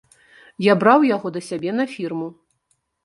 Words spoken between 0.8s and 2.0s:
браў яго да сябе на